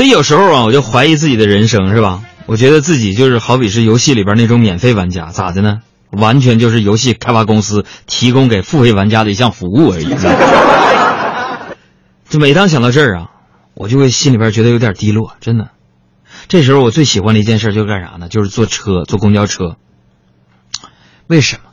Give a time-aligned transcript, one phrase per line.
[0.00, 2.22] 所以有时候啊，我就怀疑自己的人生，是吧？
[2.46, 5.80] 我觉得自己就是好比是游戏里边那种免费玩家，咋的呢？
[6.10, 10.08] 完全就是游戏开发公司提供给付费玩家的一项服务而已。
[12.30, 13.30] 就每当想到这儿啊，
[13.74, 15.68] 我就会心里边觉得有点低落，真的。
[16.48, 18.30] 这时候我最喜欢的一件事就是干啥呢？
[18.30, 19.76] 就是坐车，坐公交车。
[21.26, 21.72] 为什么？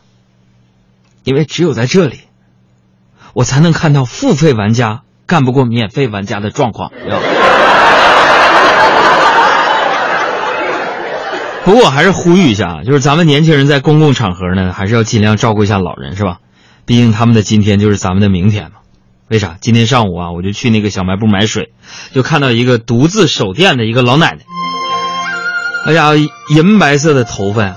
[1.23, 2.19] 因为只有在这里，
[3.33, 6.91] 我才能看到付费玩家干不过免费玩家的状况。
[11.67, 16.37] 不过我还是呼吁一下，就是咱们年轻人在公共场合呢，还是要尽量照顾一下老人，是吧？
[16.85, 18.77] 毕竟他们的今天就是咱们的明天嘛。
[19.27, 19.57] 为啥？
[19.59, 21.73] 今天上午啊，我就去那个小卖部买水，
[22.13, 24.45] 就看到一个独自守店的一个老奶奶。
[25.87, 26.11] 哎呀，
[26.55, 27.75] 银白色的头发呀，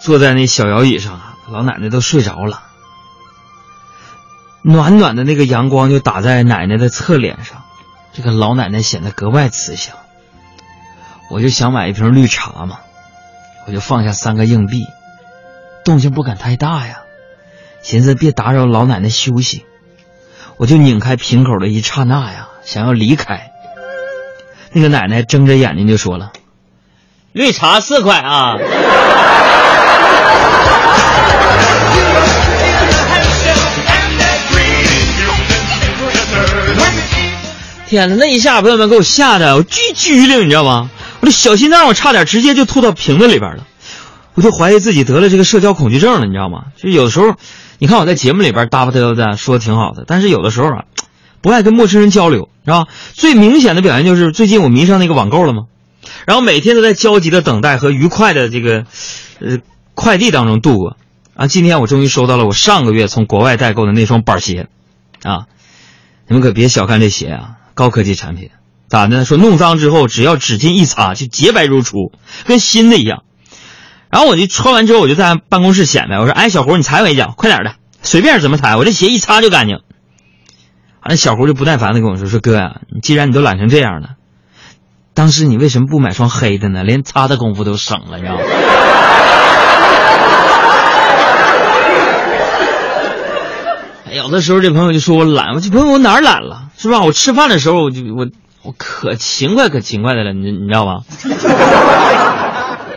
[0.00, 2.64] 坐在那小摇椅上啊，老奶奶都睡着了。
[4.62, 7.62] 暖暖的那个阳光就打在奶奶的侧脸上，
[8.12, 9.94] 这个老奶奶显得格外慈祥。
[11.30, 12.78] 我就想买一瓶绿茶嘛。
[13.70, 14.84] 我就放下三个硬币，
[15.84, 17.02] 动静不敢太大呀，
[17.84, 19.64] 寻思别打扰老奶奶休息。
[20.56, 23.52] 我就拧开瓶口的一刹那呀，想要离开。
[24.72, 26.32] 那个奶奶睁着眼睛就说了
[27.30, 28.56] ：“绿茶四块啊！”
[37.86, 40.90] 天哪，那一下朋友们给我吓得我巨拘灵，你知道吗？
[41.20, 43.66] 我这小心脏，我差点直接就吐到瓶子里边了，
[44.34, 46.66] 我就怀疑自己得了这个社交恐惧症了，你知道吗？
[46.76, 47.36] 就有的时候，
[47.78, 50.84] 你看我在节目里边哒吧哒吧说的挺好的，但是有的时候啊，
[51.42, 52.86] 不爱跟陌生人交流，是吧？
[53.12, 55.64] 最明显的表现就是最近我迷上那个网购了吗？
[56.26, 58.86] 然后每天都在焦急的等待和愉快的这个，
[59.40, 59.58] 呃，
[59.94, 60.96] 快递当中度过。
[61.34, 64.68] 啊，今天我终于收到了我上个月从国外代购的那双板鞋，
[65.22, 65.46] 啊，
[66.28, 68.50] 你们可别小看这鞋啊，高科技产品。
[68.90, 69.24] 咋的？
[69.24, 72.10] 说弄脏之后，只要纸巾一擦就洁白如初，
[72.44, 73.22] 跟新的一样。
[74.10, 79.76] 然后我就穿完之后，我就在办公室显摆，我说：“哎，小胡，你踩我一脚，快点的，随便怎么踩，我这鞋一擦就干净。”
[81.02, 84.16] 完了，小胡就不耐烦的跟我说：“说哥呀，你既然你都懒成这样了，
[85.14, 86.82] 当时你为什么不买双黑的呢？
[86.82, 88.42] 连擦的功夫都省了，你知道吗？”
[94.16, 97.02] 有的时候这朋友就说我懒，我这朋友我哪儿懒了，是吧？
[97.02, 98.26] 我吃饭的时候我就我。
[98.62, 101.04] 我可勤快可勤快的了，你你知道吧？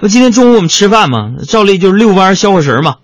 [0.02, 2.98] 我今天中午我们吃饭嘛，照例就是遛弯消火神嘛。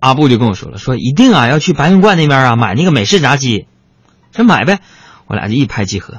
[0.00, 3.66] 阿布就跟我说了，说一定啊要去白云观那边啊买那个美式炸鸡，
[4.34, 4.80] 说买呗。
[5.26, 6.18] 我俩就一拍即合，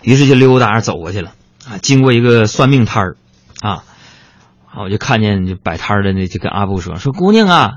[0.00, 1.32] 于是就溜达着走过去了。
[1.68, 3.16] 啊，经过一个算命摊儿，
[3.60, 3.84] 啊，
[4.74, 7.72] 我就看见摆摊的那就跟阿布说，说姑娘啊，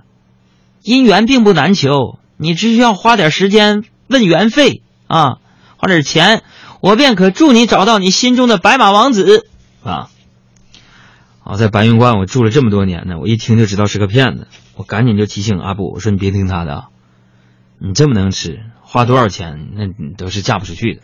[0.81, 5.39] 姻缘并不难求，你只需要花点时间问缘费啊，
[5.75, 6.43] 花点钱。
[6.81, 9.47] 我便可助你找到你心中的白马王子，
[9.83, 10.09] 啊！
[11.43, 16.85] 好，在白云观我住了这么多年呢，我一听就知道是个骗子，我赶紧就提醒阿布，我说你别听他的，
[17.79, 21.01] 你这么能吃，花多少钱那你都是嫁不出去的。